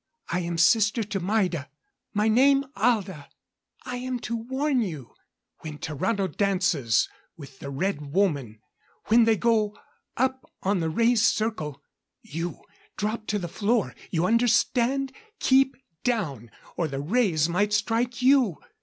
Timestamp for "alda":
2.75-3.29